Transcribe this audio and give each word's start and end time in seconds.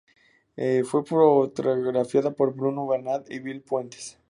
Fue 0.55 1.05
fotografiada 1.05 2.31
por 2.31 2.55
Bruno 2.55 2.87
Bernard 2.87 3.29
y 3.29 3.37
Bill 3.37 3.61
Puentes. 3.61 4.17